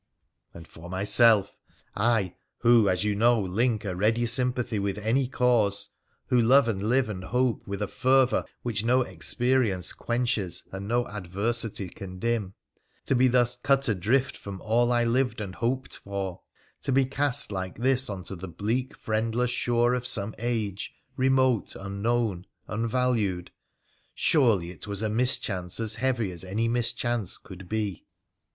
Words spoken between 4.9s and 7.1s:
any cause, who love and live